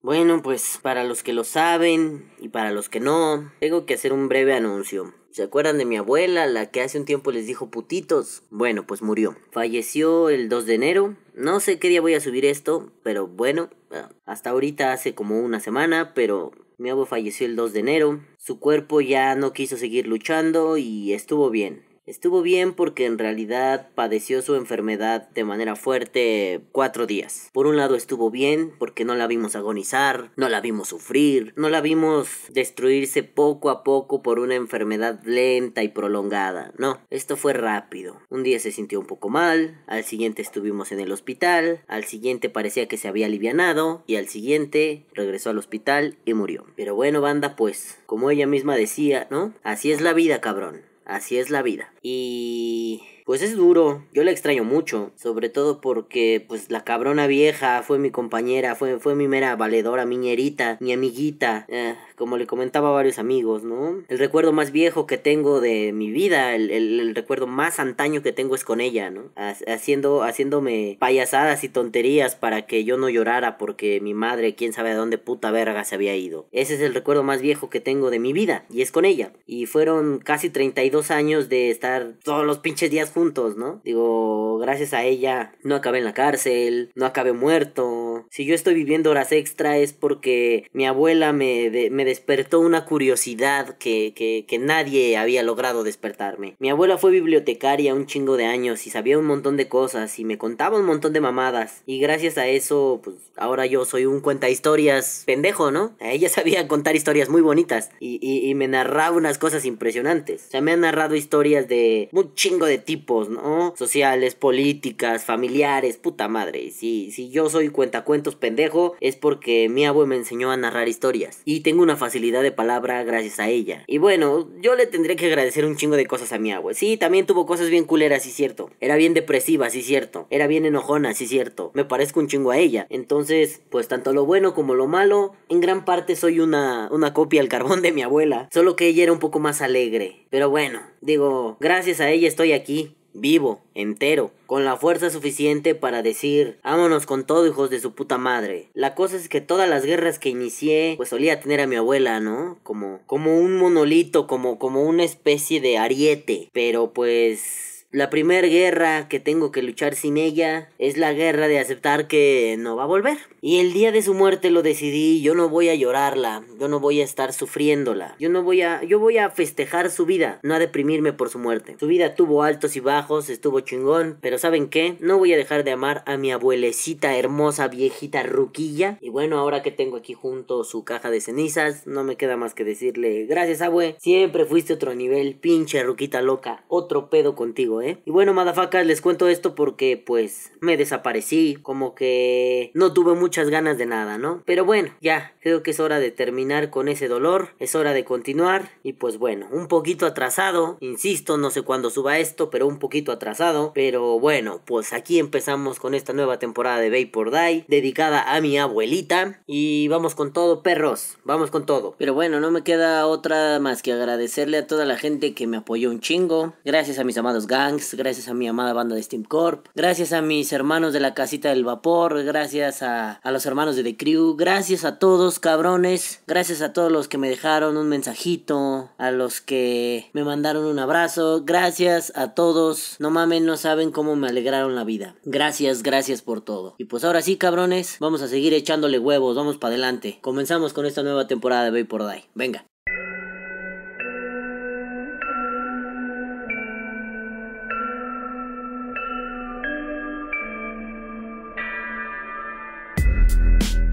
[0.00, 4.12] Bueno, pues para los que lo saben y para los que no, tengo que hacer
[4.12, 5.12] un breve anuncio.
[5.30, 8.42] ¿Se acuerdan de mi abuela, la que hace un tiempo les dijo putitos?
[8.50, 9.36] Bueno, pues murió.
[9.50, 11.16] Falleció el 2 de enero.
[11.34, 15.40] No sé qué día voy a subir esto, pero bueno, ah, hasta ahorita hace como
[15.40, 18.20] una semana, pero mi abuelo falleció el 2 de enero.
[18.36, 21.87] Su cuerpo ya no quiso seguir luchando y estuvo bien.
[22.08, 27.50] Estuvo bien porque en realidad padeció su enfermedad de manera fuerte cuatro días.
[27.52, 31.68] Por un lado estuvo bien porque no la vimos agonizar, no la vimos sufrir, no
[31.68, 36.72] la vimos destruirse poco a poco por una enfermedad lenta y prolongada.
[36.78, 38.22] No, esto fue rápido.
[38.30, 42.48] Un día se sintió un poco mal, al siguiente estuvimos en el hospital, al siguiente
[42.48, 46.64] parecía que se había alivianado y al siguiente regresó al hospital y murió.
[46.74, 49.52] Pero bueno, banda, pues, como ella misma decía, ¿no?
[49.62, 50.87] Así es la vida, cabrón.
[51.08, 51.90] Así es la vida.
[52.02, 57.82] Y pues es duro, yo la extraño mucho, sobre todo porque pues la cabrona vieja
[57.82, 62.88] fue mi compañera, fue, fue mi mera valedora, miñerita, mi amiguita, eh, como le comentaba
[62.88, 64.02] a varios amigos, ¿no?
[64.08, 68.32] El recuerdo más viejo que tengo de mi vida, el, el, recuerdo más antaño que
[68.32, 69.24] tengo es con ella, ¿no?
[69.36, 74.92] Haciendo, haciéndome payasadas y tonterías para que yo no llorara porque mi madre, quién sabe
[74.92, 76.48] a dónde puta verga se había ido.
[76.50, 79.34] Ese es el recuerdo más viejo que tengo de mi vida y es con ella.
[79.46, 83.80] Y fueron casi 32 años de estar todos los pinches días juntos, ¿no?
[83.84, 88.26] Digo, gracias a ella no acabé en la cárcel, no acabé muerto.
[88.30, 93.76] Si yo estoy viviendo horas extra es porque mi abuela me, me despertó una curiosidad
[93.78, 96.56] que, que, que nadie había logrado despertarme.
[96.58, 100.24] Mi abuela fue bibliotecaria un chingo de años y sabía un montón de cosas y
[100.24, 101.82] me contaba un montón de mamadas.
[101.86, 105.96] Y gracias a eso, pues ahora yo soy un cuenta historias pendejo, ¿no?
[106.00, 110.46] Ella sabía contar historias muy bonitas y, y, y me narraba unas cosas impresionantes.
[110.48, 113.74] O sea, me ha narrado historias de un chingo de tipos ¿no?
[113.76, 116.70] Sociales, políticas, familiares, puta madre.
[116.70, 121.40] Si, si yo soy cuentacuentos pendejo, es porque mi abuelo me enseñó a narrar historias.
[121.44, 123.84] Y tengo una facilidad de palabra gracias a ella.
[123.86, 126.76] Y bueno, yo le tendré que agradecer un chingo de cosas a mi abuelo.
[126.78, 128.70] Sí, también tuvo cosas bien culeras, sí cierto.
[128.80, 130.26] Era bien depresiva, sí cierto.
[130.30, 131.70] Era bien enojona, sí cierto.
[131.74, 132.86] Me parezco un chingo a ella.
[132.90, 137.40] Entonces, pues tanto lo bueno como lo malo, en gran parte soy una, una copia
[137.40, 138.48] al carbón de mi abuela.
[138.52, 140.26] Solo que ella era un poco más alegre.
[140.30, 146.02] Pero bueno, digo, gracias a ella estoy aquí vivo, entero, con la fuerza suficiente para
[146.02, 148.68] decir, vámonos con todo hijos de su puta madre.
[148.74, 152.20] La cosa es que todas las guerras que inicié, pues solía tener a mi abuela,
[152.20, 152.58] ¿no?
[152.62, 159.08] Como, como un monolito, como, como una especie de ariete, pero pues la primera guerra
[159.08, 162.86] que tengo que luchar sin ella es la guerra de aceptar que no va a
[162.86, 163.16] volver.
[163.40, 166.80] Y el día de su muerte lo decidí, yo no voy a llorarla, yo no
[166.80, 170.54] voy a estar sufriéndola, yo no voy a, yo voy a festejar su vida, no
[170.54, 171.76] a deprimirme por su muerte.
[171.80, 174.96] Su vida tuvo altos y bajos, estuvo chingón, pero ¿saben qué?
[175.00, 178.98] No voy a dejar de amar a mi abuelecita hermosa, viejita, ruquilla.
[179.00, 182.52] Y bueno, ahora que tengo aquí junto su caja de cenizas, no me queda más
[182.52, 187.77] que decirle, gracias abue, siempre fuiste otro nivel, pinche ruquita loca, otro pedo contigo.
[187.82, 188.00] ¿Eh?
[188.04, 193.50] Y bueno, madafacas, les cuento esto porque pues me desaparecí, como que no tuve muchas
[193.50, 194.42] ganas de nada, ¿no?
[194.46, 198.04] Pero bueno, ya, creo que es hora de terminar con ese dolor, es hora de
[198.04, 202.78] continuar y pues bueno, un poquito atrasado, insisto, no sé cuándo suba esto, pero un
[202.78, 208.34] poquito atrasado, pero bueno, pues aquí empezamos con esta nueva temporada de Vapor Die, dedicada
[208.34, 211.94] a mi abuelita y vamos con todo, perros, vamos con todo.
[211.98, 215.58] Pero bueno, no me queda otra más que agradecerle a toda la gente que me
[215.58, 219.24] apoyó un chingo, gracias a mis amados gatos gracias a mi amada banda de Steam
[219.24, 223.82] Corp, gracias a mis hermanos de la casita del vapor, gracias a, los hermanos de
[223.82, 228.90] The Crew, gracias a todos cabrones, gracias a todos los que me dejaron un mensajito,
[228.96, 234.16] a los que me mandaron un abrazo, gracias a todos, no mamen, no saben cómo
[234.16, 235.14] me alegraron la vida.
[235.24, 236.74] Gracias, gracias por todo.
[236.78, 240.18] Y pues ahora sí, cabrones, vamos a seguir echándole huevos, vamos para adelante.
[240.22, 242.24] Comenzamos con esta nueva temporada de Vapor Die.
[242.34, 242.64] Venga.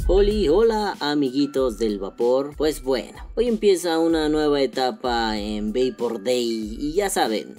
[0.07, 2.53] Hola, hola amiguitos del vapor.
[2.56, 7.56] Pues bueno, hoy empieza una nueva etapa en Vapor Day y ya saben,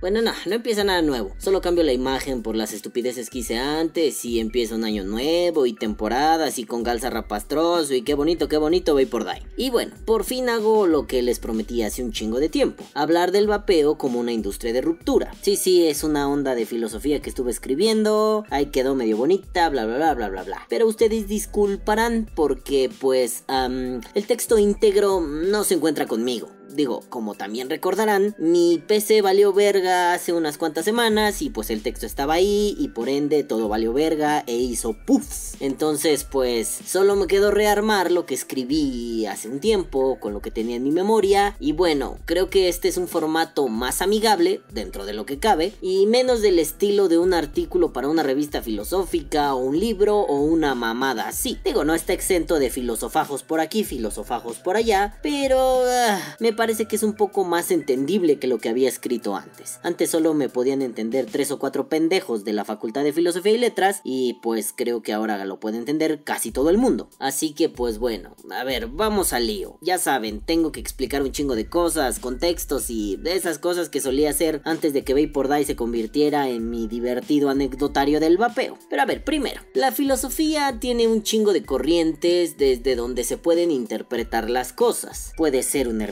[0.00, 1.34] bueno, no, no empieza nada nuevo.
[1.38, 5.66] Solo cambio la imagen por las estupideces que hice antes y empieza un año nuevo
[5.66, 9.42] y temporadas y con Galza Rapastroso y qué bonito, qué bonito por Die.
[9.56, 12.84] Y bueno, por fin hago lo que les prometí hace un chingo de tiempo.
[12.94, 15.32] Hablar del vapeo como una industria de ruptura.
[15.42, 18.44] Sí, sí, es una onda de filosofía que estuve escribiendo.
[18.50, 20.66] Ahí quedó medio bonita, bla, bla, bla, bla, bla, bla.
[20.68, 26.48] Pero ustedes disculparán porque pues el texto íntegro no se encuentra conmigo.
[26.74, 31.82] Digo, como también recordarán, mi PC valió verga hace unas cuantas semanas y pues el
[31.82, 35.56] texto estaba ahí y por ende todo valió verga e hizo puffs.
[35.60, 40.50] Entonces pues solo me quedó rearmar lo que escribí hace un tiempo con lo que
[40.50, 45.04] tenía en mi memoria y bueno, creo que este es un formato más amigable dentro
[45.06, 49.54] de lo que cabe y menos del estilo de un artículo para una revista filosófica
[49.54, 51.58] o un libro o una mamada así.
[51.64, 56.96] Digo, no está exento de filosofajos por aquí, filosofajos por allá, pero ah, parece que
[56.96, 59.80] es un poco más entendible que lo que había escrito antes.
[59.82, 63.56] Antes solo me podían entender tres o cuatro pendejos de la Facultad de Filosofía y
[63.56, 67.08] Letras y pues creo que ahora lo puede entender casi todo el mundo.
[67.18, 69.78] Así que pues bueno, a ver, vamos al lío.
[69.80, 74.02] Ya saben, tengo que explicar un chingo de cosas, contextos y de esas cosas que
[74.02, 78.76] solía hacer antes de que Vapor Die se convirtiera en mi divertido anecdotario del vapeo.
[78.90, 83.70] Pero a ver, primero, la filosofía tiene un chingo de corrientes desde donde se pueden
[83.70, 85.32] interpretar las cosas.
[85.38, 86.02] Puede ser un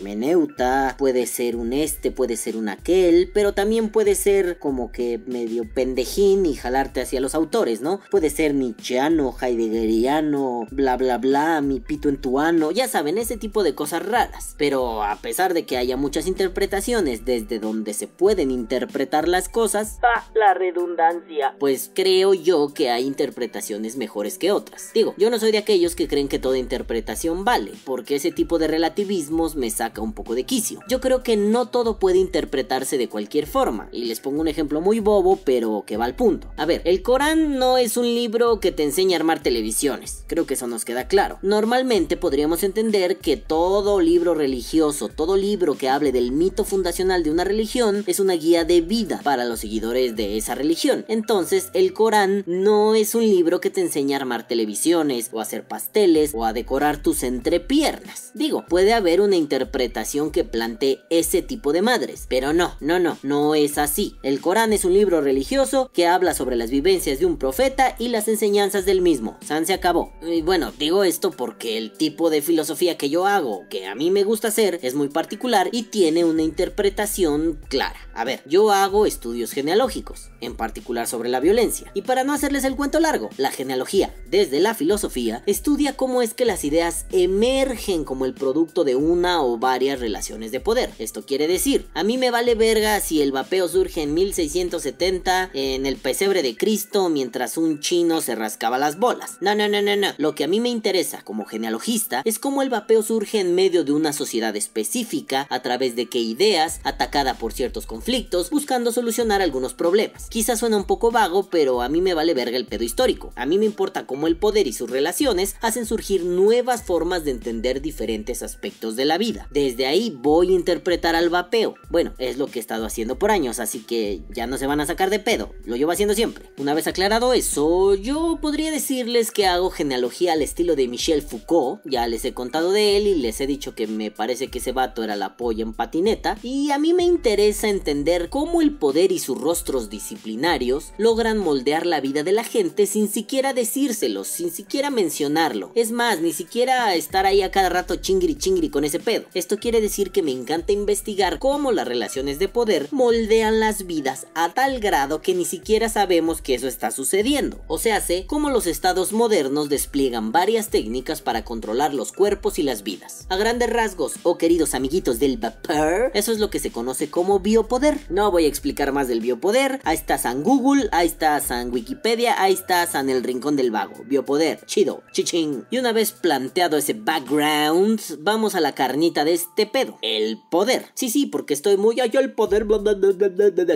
[0.97, 5.65] puede ser un este, puede ser un aquel, pero también puede ser como que medio
[5.73, 8.01] pendejín y jalarte hacia los autores, ¿no?
[8.11, 13.37] Puede ser nietzscheano, heideggeriano, bla bla bla, mi pito en tu ano, ya saben, ese
[13.37, 14.55] tipo de cosas raras.
[14.59, 19.99] Pero a pesar de que haya muchas interpretaciones desde donde se pueden interpretar las cosas,
[20.03, 21.55] va la redundancia.
[21.59, 24.91] Pues creo yo que hay interpretaciones mejores que otras.
[24.95, 28.59] Digo, yo no soy de aquellos que creen que toda interpretación vale, porque ese tipo
[28.59, 30.81] de relativismos me saca un poco de quicio.
[30.89, 34.81] Yo creo que no todo puede interpretarse de cualquier forma, y les pongo un ejemplo
[34.81, 36.49] muy bobo, pero que va al punto.
[36.57, 40.47] A ver, el Corán no es un libro que te enseña a armar televisiones, creo
[40.47, 41.39] que eso nos queda claro.
[41.43, 47.31] Normalmente podríamos entender que todo libro religioso, todo libro que hable del mito fundacional de
[47.31, 51.05] una religión, es una guía de vida para los seguidores de esa religión.
[51.09, 55.43] Entonces, el Corán no es un libro que te enseña a armar televisiones, o a
[55.43, 58.31] hacer pasteles, o a decorar tus entrepiernas.
[58.35, 63.19] Digo, puede haber una interpretación que plantee ese tipo de madres, pero no, no, no,
[63.23, 64.17] no es así.
[64.23, 68.09] El Corán es un libro religioso que habla sobre las vivencias de un profeta y
[68.09, 69.39] las enseñanzas del mismo.
[69.45, 70.13] San se acabó.
[70.23, 74.11] Y bueno, digo esto porque el tipo de filosofía que yo hago, que a mí
[74.11, 77.99] me gusta hacer, es muy particular y tiene una interpretación clara.
[78.15, 81.91] A ver, yo hago estudios genealógicos, en particular sobre la violencia.
[81.95, 86.35] Y para no hacerles el cuento largo, la genealogía, desde la filosofía, estudia cómo es
[86.35, 90.91] que las ideas emergen como el producto de una o varias relaciones de poder.
[90.99, 95.85] Esto quiere decir, a mí me vale verga si el vapeo surge en 1670 en
[95.85, 99.37] el pesebre de Cristo mientras un chino se rascaba las bolas.
[99.43, 100.09] No, no, no, no, no.
[100.17, 103.85] Lo que a mí me interesa como genealogista es cómo el vapeo surge en medio
[103.85, 109.43] de una sociedad específica a través de qué ideas, atacada por ciertos conflictos, buscando solucionar
[109.43, 110.31] algunos problemas.
[110.31, 113.31] Quizás suena un poco vago, pero a mí me vale verga el pedo histórico.
[113.37, 117.33] A mí me importa cómo el poder y sus relaciones hacen surgir nuevas formas de
[117.33, 119.49] entender diferentes aspectos de la vida.
[119.51, 121.75] Desde ahí voy a interpretar al vapeo.
[121.91, 124.81] Bueno, es lo que he estado haciendo por años, así que ya no se van
[124.81, 125.51] a sacar de pedo.
[125.65, 126.45] Lo llevo haciendo siempre.
[126.59, 131.81] Una vez aclarado eso, yo podría decirles que hago genealogía al estilo de Michel Foucault.
[131.85, 134.73] Ya les he contado de él y les he dicho que me parece que ese
[134.73, 136.39] vato era la polla en patineta.
[136.43, 141.87] Y a mí me interesa entender cómo el poder y sus rostros disciplinarios logran moldear
[141.87, 145.73] la vida de la gente sin siquiera decírselo, sin siquiera mencionarlo.
[145.75, 149.27] Es más, ni siquiera estar ahí a cada rato chingri chingri con ese pedo.
[149.35, 154.27] Esto quiere decir que me encanta investigar cómo las relaciones de poder moldean las vidas
[154.35, 157.61] a tal grado que ni siquiera sabemos que eso está sucediendo.
[157.69, 162.63] O sea, sé cómo los estados modernos despliegan varias técnicas para controlar los cuerpos y
[162.63, 163.27] las vidas.
[163.31, 167.11] A grandes rasgos, o oh queridos amiguitos del vapor, eso es lo que se conoce
[167.11, 167.99] como biopoder.
[168.11, 172.41] No voy a explicar más del biopoder, ahí está San Google, ahí está San Wikipedia,
[172.41, 173.95] ahí está San el Rincón del Vago.
[174.05, 175.67] Biopoder, chido, chiching.
[175.71, 180.87] Y una vez planteado ese background, vamos a la carnita de este pedo, el poder.
[180.95, 182.79] Sí, sí, porque estoy muy allá el poder, bla.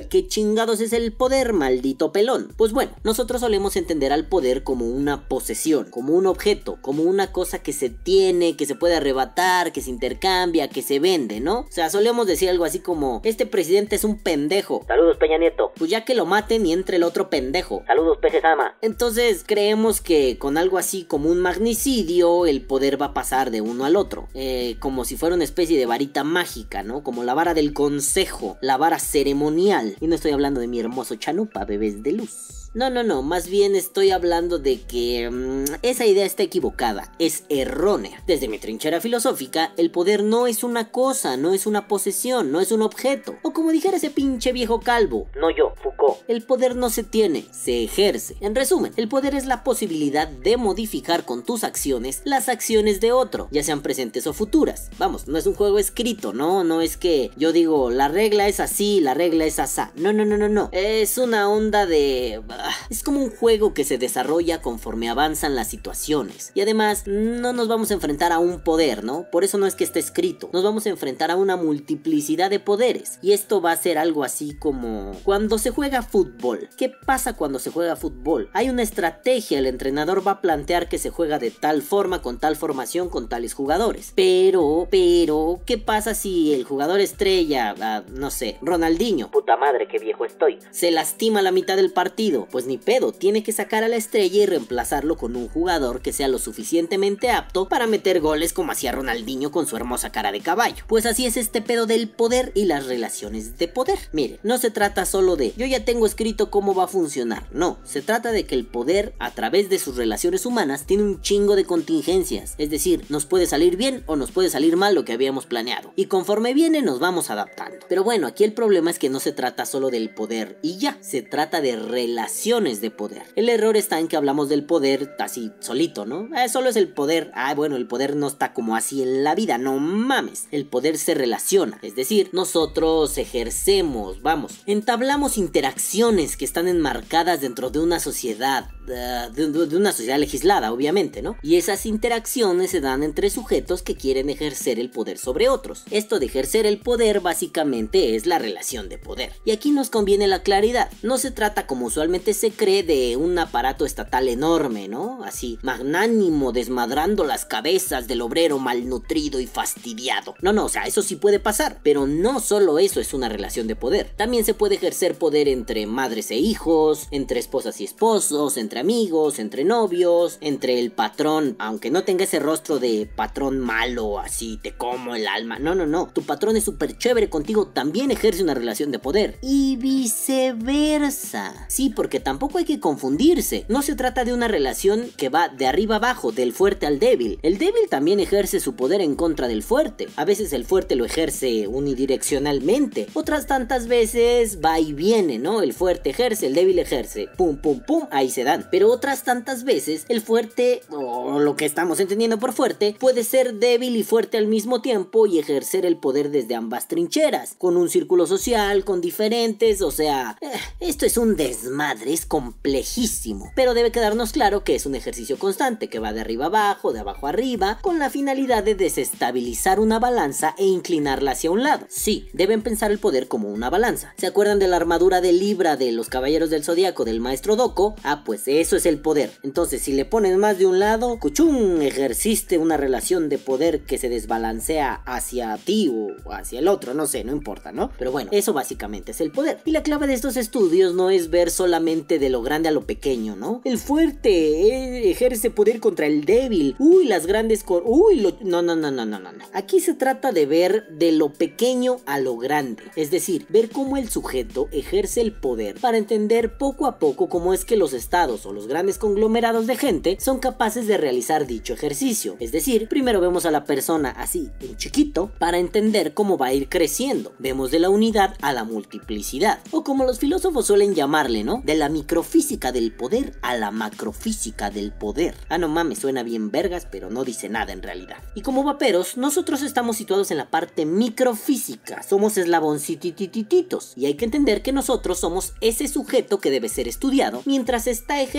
[0.09, 2.53] ¿Qué chingados es el poder, maldito pelón?
[2.57, 7.33] Pues bueno, nosotros solemos entender al poder como una posesión, como un objeto, como una
[7.33, 11.61] cosa que se tiene, que se puede arrebatar, que se intercambia, que se vende, ¿no?
[11.61, 14.85] O sea, solemos decir algo así como, este presidente es un pendejo.
[14.87, 15.73] Saludos, Peña Nieto.
[15.77, 17.83] Pues ya que lo maten y entre el otro pendejo.
[17.87, 18.77] Saludos, Peje Sama.
[18.81, 23.61] Entonces creemos que con algo así como un magnicidio, el poder va a pasar de
[23.61, 24.29] uno al otro.
[24.35, 27.03] Eh, como si fuera una especie de varita mágica, ¿no?
[27.03, 29.97] Como la vara del consejo, la vara ceremonial.
[30.01, 32.62] Y no estoy hablando de mi hermoso chanupa, bebés de luz.
[32.75, 37.45] No, no, no, más bien estoy hablando de que mm, esa idea está equivocada, es
[37.51, 38.23] errónea.
[38.27, 42.63] Desde mi trinchera filosófica, el poder no es una cosa, no es una posesión, no
[42.63, 43.37] es un objeto.
[43.43, 47.45] O como dijera ese pinche viejo calvo, no yo, Foucault, el poder no se tiene,
[47.51, 48.37] se ejerce.
[48.41, 53.13] En resumen, el poder es la posibilidad de modificar con tus acciones las acciones de
[53.13, 54.89] otro, ya sean presentes o futuras.
[54.97, 58.61] Vamos, no es un juego escrito, no, no es que yo digo la regla es
[58.61, 59.93] así, la regla es asá.
[59.95, 60.71] No, no, no, no, no.
[60.73, 62.41] Es una onda de...
[62.91, 66.53] Es como un juego que se desarrolla conforme avanzan las situaciones.
[66.55, 69.27] Y además, no nos vamos a enfrentar a un poder, ¿no?
[69.31, 70.51] Por eso no es que esté escrito.
[70.53, 73.19] Nos vamos a enfrentar a una multiplicidad de poderes.
[73.23, 76.69] Y esto va a ser algo así como cuando se juega fútbol.
[76.77, 78.51] ¿Qué pasa cuando se juega fútbol?
[78.53, 82.39] Hay una estrategia, el entrenador va a plantear que se juega de tal forma, con
[82.39, 84.13] tal formación, con tales jugadores.
[84.15, 89.99] Pero, pero, ¿qué pasa si el jugador estrella, ah, no sé, Ronaldinho, puta madre, qué
[89.99, 92.47] viejo estoy, se lastima la mitad del partido?
[92.53, 96.13] Pues ni pedo, tiene que sacar a la estrella y reemplazarlo con un jugador que
[96.13, 100.43] sea lo suficientemente apto para meter goles como hacía Ronaldinho con su hermosa cara de
[100.43, 100.85] caballo.
[100.87, 103.99] Pues así es este pedo del poder y las relaciones de poder.
[104.13, 107.79] Mire, no se trata solo de yo ya tengo escrito cómo va a funcionar, no,
[107.85, 111.57] se trata de que el poder a través de sus relaciones humanas tiene un chingo
[111.57, 115.15] de contingencias, es decir, nos puede salir bien o nos puede salir mal lo que
[115.15, 117.87] habíamos planeado, y conforme viene nos vamos adaptando.
[117.89, 120.99] Pero bueno, aquí el problema es que no se trata solo del poder y ya,
[121.01, 123.23] se trata de relaciones de poder.
[123.37, 126.29] El error está en que hablamos del poder así solito, ¿no?
[126.37, 129.37] Eh, solo es el poder, ah bueno, el poder no está como así en la
[129.37, 136.45] vida, no mames, el poder se relaciona, es decir, nosotros ejercemos, vamos, entablamos interacciones que
[136.45, 141.37] están enmarcadas dentro de una sociedad, de, una sociedad legislada, obviamente, ¿no?
[141.43, 145.85] Y esas interacciones se dan entre sujetos que quieren ejercer el poder sobre otros.
[145.91, 149.33] Esto de ejercer el poder básicamente es la relación de poder.
[149.45, 150.91] Y aquí nos conviene la claridad.
[151.03, 155.23] No se trata como usualmente se cree de un aparato estatal enorme, ¿no?
[155.25, 160.35] Así, magnánimo, desmadrando las cabezas del obrero malnutrido y fastidiado.
[160.41, 163.67] No, no, o sea, eso sí puede pasar, pero no solo eso es una relación
[163.67, 164.11] de poder.
[164.17, 169.39] También se puede ejercer poder entre madres e hijos, entre esposas y esposos, entre amigos,
[169.39, 174.73] entre novios, entre el patrón, aunque no tenga ese rostro de patrón malo, así te
[174.77, 175.59] como el alma.
[175.59, 176.09] No, no, no.
[176.13, 179.39] Tu patrón es súper chévere contigo, también ejerce una relación de poder.
[179.43, 181.67] Y viceversa.
[181.69, 183.65] Sí, porque tampoco hay que confundirse.
[183.69, 187.39] No se trata de una relación que va de arriba abajo, del fuerte al débil.
[187.43, 190.09] El débil también ejerce su poder en contra del fuerte.
[190.17, 193.07] A veces el fuerte lo ejerce unidireccionalmente.
[193.15, 195.63] Otras tantas veces va y viene, ¿no?
[195.63, 197.29] El fuerte ejerce, el débil ejerce.
[197.37, 198.62] Pum, pum, pum, ahí se dan.
[198.71, 203.55] Pero otras tantas veces el fuerte, o lo que estamos entendiendo por fuerte, puede ser
[203.55, 207.55] débil y fuerte al mismo tiempo y ejercer el poder desde ambas trincheras.
[207.59, 210.51] Con un círculo social, con diferentes, o sea, eh,
[210.81, 213.53] esto es un desmadre, es complejísimo.
[213.55, 217.01] Pero debe quedarnos claro que es un ejercicio constante, que va de arriba abajo, de
[217.01, 221.87] abajo arriba, con la finalidad de desestabilizar una balanza e inclinarla hacia un lado.
[221.89, 224.15] Sí, deben pensar el poder como una balanza.
[224.17, 227.95] ¿Se acuerdan de la armadura de Libra de los Caballeros del Zodíaco del Maestro Doko?
[228.03, 229.31] Ah, pues eso es el poder.
[229.43, 233.99] Entonces, si le pones más de un lado, cuchum, ejerciste una relación de poder que
[233.99, 237.91] se desbalancea hacia ti o hacia el otro, no sé, no importa, ¿no?
[237.99, 239.59] Pero bueno, eso básicamente es el poder.
[239.65, 242.87] Y la clave de estos estudios no es ver solamente de lo grande a lo
[242.87, 243.61] pequeño, ¿no?
[243.65, 246.77] El fuerte ejerce poder contra el débil.
[246.79, 248.37] Uy, las grandes cor Uy, lo...
[248.43, 249.31] no, no, no, no, no, no.
[249.53, 252.83] Aquí se trata de ver de lo pequeño a lo grande.
[252.97, 257.55] Es decir, ver cómo el sujeto ejerce el poder para entender poco a poco cómo
[257.55, 261.73] es que los estados o los grandes conglomerados de gente son capaces de realizar dicho
[261.73, 262.37] ejercicio.
[262.41, 266.53] Es decir, primero vemos a la persona así, en chiquito, para entender cómo va a
[266.53, 267.33] ir creciendo.
[267.39, 269.61] Vemos de la unidad a la multiplicidad.
[269.71, 271.63] O como los filósofos suelen llamarle, ¿no?
[271.65, 275.35] De la microfísica del poder a la macrofísica del poder.
[275.49, 278.19] Ah, no mames, suena bien vergas, pero no dice nada en realidad.
[278.35, 282.03] Y como vaperos, nosotros estamos situados en la parte microfísica.
[282.03, 283.93] Somos eslaboncititititos.
[283.97, 288.21] Y hay que entender que nosotros somos ese sujeto que debe ser estudiado mientras está
[288.21, 288.32] ejerciendo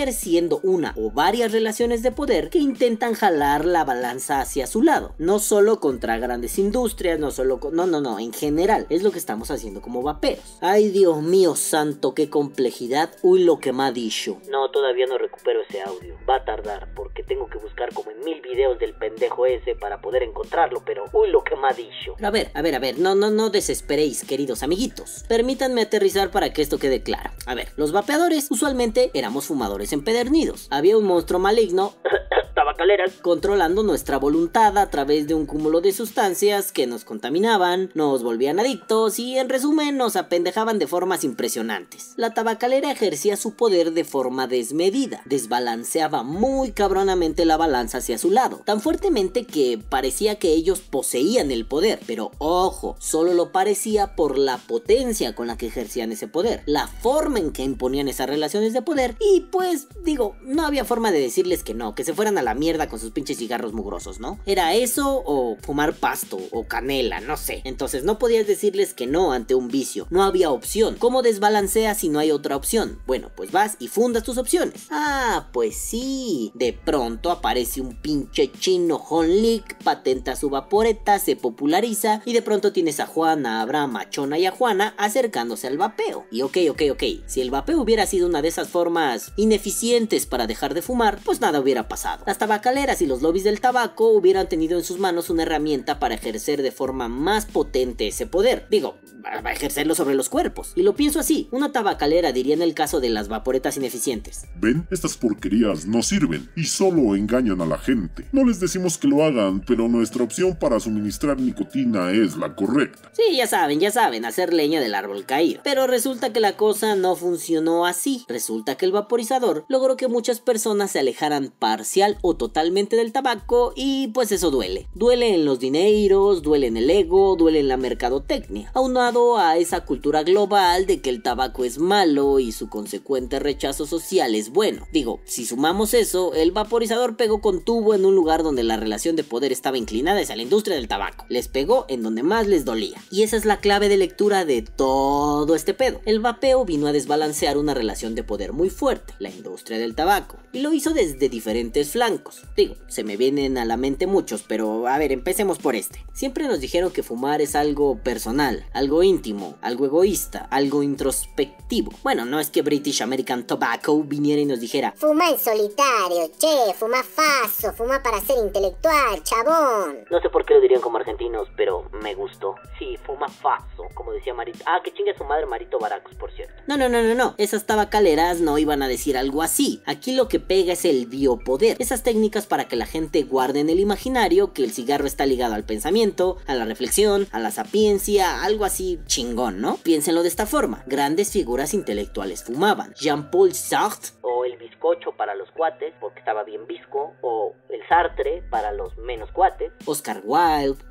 [0.62, 5.14] una o varias relaciones de poder que intentan jalar la balanza hacia su lado.
[5.18, 7.74] No solo contra grandes industrias, no solo con...
[7.74, 8.86] No, no, no, en general.
[8.90, 10.58] Es lo que estamos haciendo como vaperos.
[10.60, 13.10] Ay, Dios mío santo, qué complejidad.
[13.22, 14.38] Uy, lo que me ha dicho.
[14.50, 16.16] No, todavía no recupero ese audio.
[16.28, 20.00] Va a tardar porque tengo que buscar como en mil videos del pendejo ese para
[20.00, 22.16] poder encontrarlo, pero uy, lo que me ha dicho.
[22.22, 25.24] A ver, a ver, a ver, no, no, no desesperéis, queridos amiguitos.
[25.28, 27.30] Permítanme aterrizar para que esto quede claro.
[27.46, 30.68] A ver, los vapeadores usualmente éramos fumadores empedernidos.
[30.70, 31.94] Había un monstruo maligno
[32.54, 38.22] tabacaleras, controlando nuestra voluntad a través de un cúmulo de sustancias que nos contaminaban, nos
[38.22, 42.14] volvían adictos y en resumen nos apendejaban de formas impresionantes.
[42.16, 48.30] La tabacalera ejercía su poder de forma desmedida, desbalanceaba muy cabronamente la balanza hacia su
[48.30, 54.14] lado, tan fuertemente que parecía que ellos poseían el poder, pero ojo, solo lo parecía
[54.14, 58.28] por la potencia con la que ejercían ese poder, la forma en que imponían esas
[58.28, 59.73] relaciones de poder y pues
[60.04, 62.98] digo, no había forma de decirles que no, que se fueran a la mierda con
[62.98, 64.38] sus pinches cigarros mugrosos, ¿no?
[64.46, 67.62] Era eso o fumar pasto o canela, no sé.
[67.64, 70.96] Entonces no podías decirles que no ante un vicio, no había opción.
[70.98, 73.00] ¿Cómo desbalanceas si no hay otra opción?
[73.06, 74.86] Bueno, pues vas y fundas tus opciones.
[74.90, 76.52] Ah, pues sí.
[76.54, 82.72] De pronto aparece un pinche chino Honlik, patenta su vaporeta, se populariza y de pronto
[82.72, 86.26] tienes a Juana, a Abraham, a Chona y a Juana acercándose al vapeo.
[86.30, 89.32] Y ok, ok, ok, si el vapeo hubiera sido una de esas formas
[89.64, 92.22] ineficientes para dejar de fumar, pues nada hubiera pasado.
[92.26, 96.16] Las tabacaleras y los lobbies del tabaco hubieran tenido en sus manos una herramienta para
[96.16, 98.66] ejercer de forma más potente ese poder.
[98.70, 100.72] Digo, a ejercerlo sobre los cuerpos.
[100.74, 104.46] Y lo pienso así, una tabacalera diría en el caso de las vaporetas ineficientes.
[104.56, 104.86] ¿Ven?
[104.90, 108.26] Estas porquerías no sirven y solo engañan a la gente.
[108.32, 113.10] No les decimos que lo hagan, pero nuestra opción para suministrar nicotina es la correcta.
[113.12, 115.62] Sí, ya saben, ya saben, hacer leña del árbol caído.
[115.64, 118.24] Pero resulta que la cosa no funcionó así.
[118.28, 123.72] Resulta que el vaporizador logró que muchas personas se alejaran parcial o totalmente del tabaco
[123.76, 124.88] y pues eso duele.
[124.94, 128.70] Duele en los dineros, duele en el ego, duele en la mercadotecnia.
[128.74, 133.86] Aunado a esa cultura global de que el tabaco es malo y su consecuente rechazo
[133.86, 134.86] social es bueno.
[134.92, 139.16] Digo, si sumamos eso, el vaporizador pegó con tubo en un lugar donde la relación
[139.16, 141.26] de poder estaba inclinada hacia la industria del tabaco.
[141.28, 143.02] Les pegó en donde más les dolía.
[143.10, 146.00] Y esa es la clave de lectura de todo este pedo.
[146.04, 150.38] El vapeo vino a desbalancear una relación de poder muy fuerte, la industria del tabaco.
[150.52, 152.42] Y lo hizo desde diferentes flancos.
[152.56, 156.04] Digo, se me vienen a la mente muchos, pero a ver, empecemos por este.
[156.12, 161.92] Siempre nos dijeron que fumar es algo personal, algo íntimo, algo egoísta, algo introspectivo.
[162.02, 166.74] Bueno, no es que British American Tobacco viniera y nos dijera, Fuma en solitario, che,
[166.74, 170.04] fuma faso, fuma para ser intelectual, chabón.
[170.10, 172.54] No sé por qué lo dirían como argentinos, pero me gustó.
[172.78, 174.60] Sí, fuma faso, como decía Marito.
[174.66, 176.54] Ah, que chingue su madre Marito Baracos, por cierto.
[176.66, 177.34] No, no, no, no, no.
[177.38, 179.82] Esas tabacaleras no iban a decir algo así.
[179.86, 181.76] Aquí lo que pega es el biopoder.
[181.78, 185.54] Esas técnicas para que la gente guarde en el imaginario que el cigarro está ligado
[185.54, 189.76] al pensamiento, a la reflexión, a la sapiencia, algo así chingón, ¿no?
[189.76, 190.82] Piénsenlo de esta forma.
[190.86, 192.94] Grandes figuras intelectuales fumaban.
[192.94, 194.10] Jean-Paul Sartre.
[194.22, 197.14] O el bizcocho para los cuates, porque estaba bien visco.
[197.22, 199.72] O el Sartre para los menos cuates.
[199.86, 200.82] Oscar Wilde.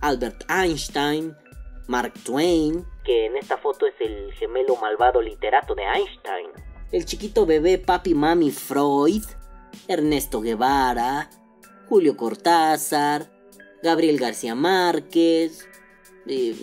[0.00, 1.36] Albert Einstein.
[1.86, 2.86] Mark Twain.
[3.04, 6.69] Que en esta foto es el gemelo malvado literato de Einstein.
[6.92, 9.22] El chiquito bebé papi mami Freud.
[9.86, 11.30] Ernesto Guevara.
[11.88, 13.30] Julio Cortázar.
[13.82, 15.66] Gabriel García Márquez.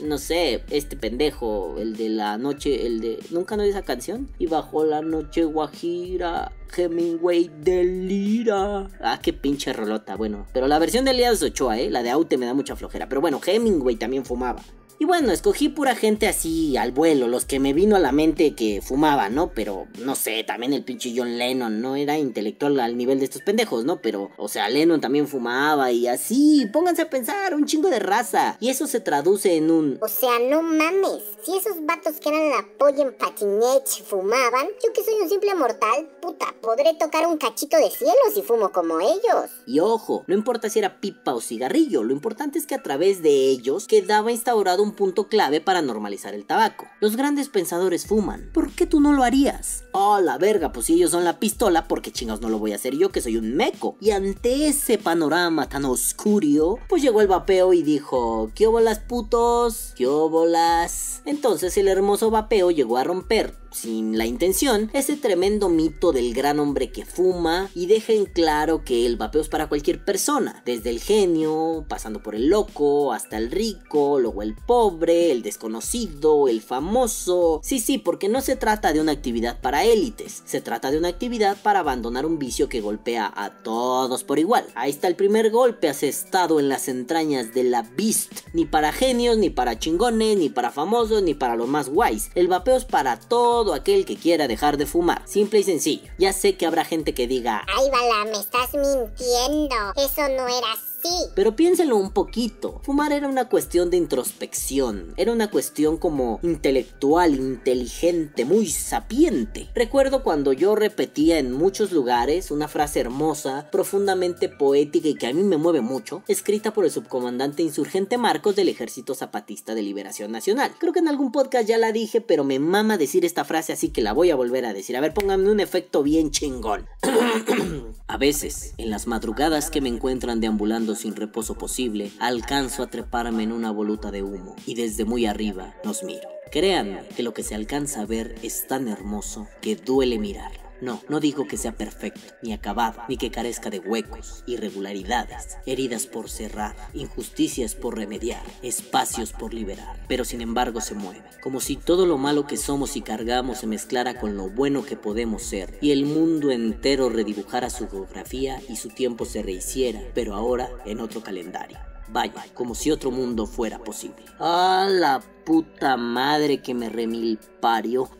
[0.03, 3.19] No sé, este pendejo, el de la noche, el de...
[3.31, 4.29] ¿Nunca no esa canción?
[4.37, 8.87] Y bajo la noche guajira, Hemingway delira.
[9.01, 10.45] Ah, qué pinche rolota, bueno.
[10.53, 13.09] Pero la versión de Elías Ochoa, eh, la de Aute me da mucha flojera.
[13.09, 14.61] Pero bueno, Hemingway también fumaba.
[14.99, 18.55] Y bueno, escogí pura gente así al vuelo, los que me vino a la mente
[18.55, 19.51] que fumaban, ¿no?
[19.53, 23.43] Pero no sé, también el pinche John Lennon no era intelectual al nivel de estos
[23.43, 24.01] pendejos, ¿no?
[24.01, 28.57] Pero, o sea, Lennon también fumaba y así, pónganse a pensar, un chingo de raza.
[28.59, 29.99] Y eso se traduce en un...
[30.01, 34.91] O sea, no mames, si esos vatos que eran la polla en patinete fumaban, yo
[34.93, 38.99] que soy un simple mortal, puta, podré tocar un cachito de cielo si fumo como
[38.99, 39.51] ellos.
[39.67, 43.21] Y ojo, no importa si era pipa o cigarrillo, lo importante es que a través
[43.21, 46.85] de ellos quedaba instaurado un punto clave para normalizar el tabaco.
[46.99, 48.49] Los grandes pensadores fuman.
[48.53, 49.83] ¿Por qué tú no lo harías?
[49.91, 52.71] Oh, la verga, pues si ellos son la pistola, ¿por qué chingados no lo voy
[52.71, 53.97] a hacer yo que soy un meco?
[53.99, 59.93] Y ante ese panorama tan oscuro, pues llegó el vapeo y dijo, ¿qué bolas putos?
[59.95, 61.21] ¿Qué bolas?
[61.25, 66.59] Entonces el hermoso vapeo llegó a romper sin la intención, ese tremendo mito del gran
[66.59, 70.89] hombre que fuma y deja en claro que el vapeo es para cualquier persona, desde
[70.89, 76.61] el genio, pasando por el loco, hasta el rico, luego el pobre, el desconocido, el
[76.61, 77.61] famoso.
[77.63, 81.09] Sí, sí, porque no se trata de una actividad para élites, se trata de una
[81.09, 84.65] actividad para abandonar un vicio que golpea a todos por igual.
[84.75, 89.37] Ahí está el primer golpe asestado en las entrañas de la beast, ni para genios,
[89.37, 92.29] ni para chingones, ni para famosos, ni para los más guays.
[92.35, 93.19] El vapeo es para
[93.57, 95.23] todo aquel que quiera dejar de fumar.
[95.25, 96.07] Simple y sencillo.
[96.19, 99.93] Ya sé que habrá gente que diga, Ay, Bala, me estás mintiendo.
[99.95, 100.86] Eso no era así.
[101.01, 101.09] Sí.
[101.35, 102.81] Pero piénsenlo un poquito.
[102.83, 105.13] Fumar era una cuestión de introspección.
[105.17, 109.69] Era una cuestión como intelectual, inteligente, muy sapiente.
[109.75, 115.33] Recuerdo cuando yo repetía en muchos lugares una frase hermosa, profundamente poética y que a
[115.33, 120.31] mí me mueve mucho, escrita por el subcomandante insurgente Marcos del Ejército Zapatista de Liberación
[120.31, 120.71] Nacional.
[120.79, 123.89] Creo que en algún podcast ya la dije, pero me mama decir esta frase así
[123.89, 124.97] que la voy a volver a decir.
[124.97, 126.87] A ver, pónganme un efecto bien chingón.
[128.09, 133.43] a veces, en las madrugadas que me encuentran deambulando sin reposo posible, alcanzo a treparme
[133.43, 136.29] en una voluta de humo y desde muy arriba nos miro.
[136.49, 140.66] Créanme que lo que se alcanza a ver es tan hermoso que duele mirarlo.
[140.81, 146.05] No, no digo que sea perfecto, ni acabado, ni que carezca de huecos, irregularidades, heridas
[146.05, 149.97] por cerrar, injusticias por remediar, espacios por liberar.
[150.07, 153.67] Pero sin embargo se mueve, como si todo lo malo que somos y cargamos se
[153.67, 158.75] mezclara con lo bueno que podemos ser, y el mundo entero redibujara su geografía y
[158.75, 161.77] su tiempo se rehiciera, pero ahora en otro calendario.
[162.09, 164.23] Vaya, como si otro mundo fuera posible.
[164.39, 167.37] ¡Ah, la puta madre que me remil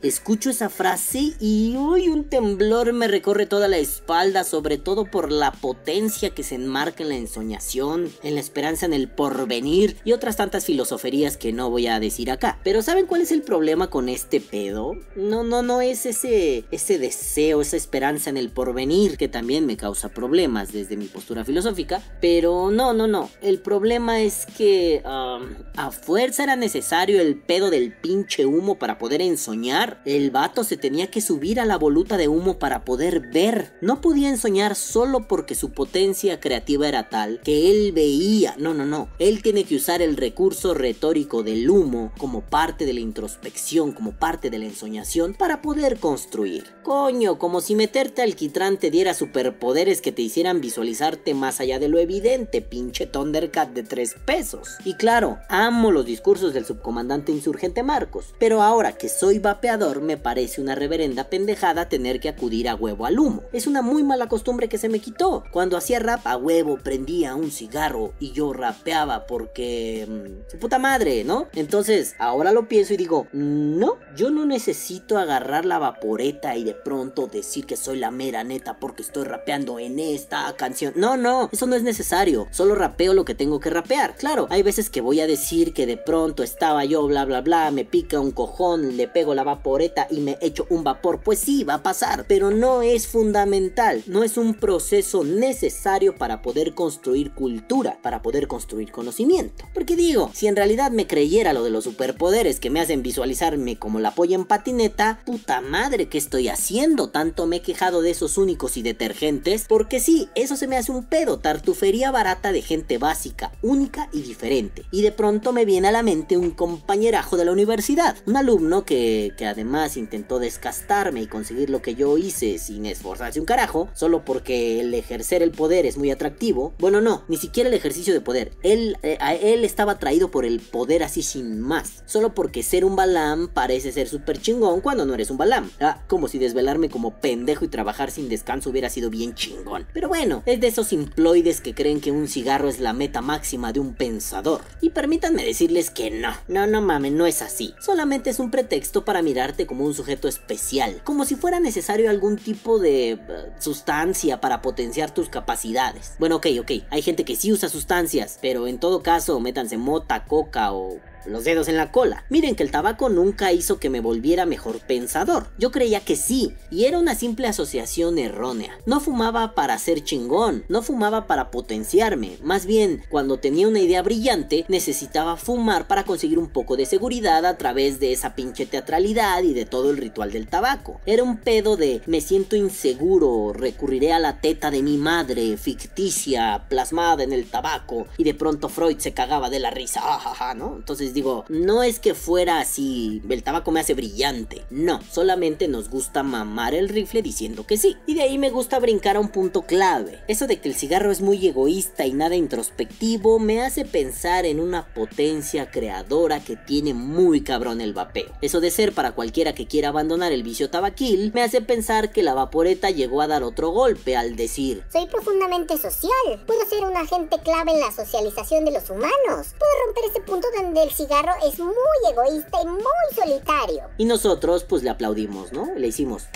[0.01, 5.31] Escucho esa frase y hoy un temblor me recorre toda la espalda, sobre todo por
[5.31, 10.11] la potencia que se enmarca en la ensoñación, en la esperanza en el porvenir y
[10.11, 12.59] otras tantas filosoferías que no voy a decir acá.
[12.63, 14.93] Pero ¿saben cuál es el problema con este pedo?
[15.15, 19.77] No, no, no es ese, ese deseo, esa esperanza en el porvenir que también me
[19.77, 22.01] causa problemas desde mi postura filosófica.
[22.21, 23.29] Pero no, no, no.
[23.41, 29.21] El problema es que a fuerza era necesario el pedo del pinche humo para poder
[29.27, 30.01] ensoñar.
[30.05, 33.73] El vato se tenía que subir a la voluta de humo para poder ver.
[33.81, 38.55] No podía ensoñar solo porque su potencia creativa era tal que él veía.
[38.57, 39.09] No, no, no.
[39.19, 44.13] Él tiene que usar el recurso retórico del humo como parte de la introspección, como
[44.13, 46.65] parte de la ensoñación para poder construir.
[46.83, 51.89] Coño, como si meterte alquitrán te diera superpoderes que te hicieran visualizarte más allá de
[51.89, 54.69] lo evidente, pinche Thundercat de tres pesos.
[54.85, 60.17] Y claro, amo los discursos del subcomandante insurgente Marcos, pero ahora que soy vapeador me
[60.17, 63.43] parece una reverenda pendejada tener que acudir a huevo al humo.
[63.51, 65.43] Es una muy mala costumbre que se me quitó.
[65.51, 70.05] Cuando hacía rap a huevo prendía un cigarro y yo rapeaba porque...
[70.07, 71.47] Mmm, su puta madre, ¿no?
[71.53, 76.75] Entonces ahora lo pienso y digo, no, yo no necesito agarrar la vaporeta y de
[76.75, 80.93] pronto decir que soy la mera neta porque estoy rapeando en esta canción.
[80.95, 82.47] No, no, eso no es necesario.
[82.51, 84.15] Solo rapeo lo que tengo que rapear.
[84.15, 87.71] Claro, hay veces que voy a decir que de pronto estaba yo bla bla bla,
[87.71, 91.21] me pica un cojón, le pego la vaporeta y me echo un vapor.
[91.23, 96.41] Pues sí, va a pasar, pero no es fundamental, no es un proceso necesario para
[96.41, 99.65] poder construir cultura, para poder construir conocimiento.
[99.73, 103.77] Porque digo, si en realidad me creyera lo de los superpoderes que me hacen visualizarme
[103.77, 107.09] como la polla en patineta, puta madre, ¿qué estoy haciendo?
[107.09, 110.91] Tanto me he quejado de esos únicos y detergentes, porque sí, eso se me hace
[110.91, 114.85] un pedo, tartufería barata de gente básica, única y diferente.
[114.91, 118.85] Y de pronto me viene a la mente un compañerajo de la universidad, un alumno
[118.85, 118.96] que,
[119.37, 124.23] que además intentó descastarme y conseguir lo que yo hice sin esforzarse un carajo, solo
[124.25, 126.73] porque el ejercer el poder es muy atractivo.
[126.79, 128.51] Bueno, no, ni siquiera el ejercicio de poder.
[128.63, 132.95] Él, eh, él estaba atraído por el poder así sin más, solo porque ser un
[132.95, 135.69] balam parece ser súper chingón cuando no eres un balam.
[135.79, 139.87] Ah, como si desvelarme como pendejo y trabajar sin descanso hubiera sido bien chingón.
[139.93, 143.73] Pero bueno, es de esos imploides que creen que un cigarro es la meta máxima
[143.73, 144.61] de un pensador.
[144.81, 147.73] Y permítanme decirles que no, no, no mames, no es así.
[147.79, 152.37] Solamente es un pretexto para mirarte como un sujeto especial, como si fuera necesario algún
[152.37, 153.19] tipo de eh,
[153.59, 156.15] sustancia para potenciar tus capacidades.
[156.19, 160.25] Bueno, ok, ok, hay gente que sí usa sustancias, pero en todo caso, métanse mota,
[160.25, 162.25] coca o los dedos en la cola.
[162.29, 165.47] Miren que el tabaco nunca hizo que me volviera mejor pensador.
[165.57, 168.77] Yo creía que sí, y era una simple asociación errónea.
[168.85, 172.37] No fumaba para ser chingón, no fumaba para potenciarme.
[172.43, 177.45] Más bien, cuando tenía una idea brillante, necesitaba fumar para conseguir un poco de seguridad
[177.45, 181.01] a través de esa pinche teatralidad y de todo el ritual del tabaco.
[181.05, 186.65] Era un pedo de me siento inseguro, recurriré a la teta de mi madre, ficticia,
[186.69, 190.75] plasmada en el tabaco, y de pronto Freud se cagaba de la risa, ajaja, ¿no?
[190.75, 194.63] Entonces digo, no es que fuera así, el tabaco me hace brillante.
[194.69, 197.97] No, solamente nos gusta mamar el rifle diciendo que sí.
[198.05, 200.19] Y de ahí me gusta brincar a un punto clave.
[200.27, 204.59] Eso de que el cigarro es muy egoísta y nada introspectivo me hace pensar en
[204.59, 208.31] una potencia creadora que tiene muy cabrón el vapeo.
[208.41, 212.21] Eso de ser para cualquiera que quiera abandonar el vicio tabaquil me hace pensar que
[212.21, 216.43] la vaporeta llegó a dar otro golpe al decir Soy profundamente social.
[216.45, 219.55] Puedo ser un agente clave en la socialización de los humanos.
[219.57, 221.06] Puedo romper ese punto donde el cigarro
[221.45, 221.73] es muy
[222.11, 222.83] egoísta y muy
[223.15, 223.83] solitario.
[223.97, 225.73] Y nosotros pues le aplaudimos, ¿no?
[225.75, 226.27] Le hicimos...